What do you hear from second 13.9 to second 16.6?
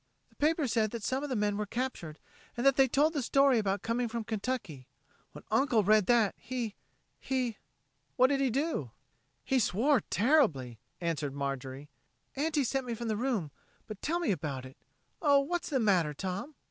tell me about it. Oh, what's the matter, Tom?"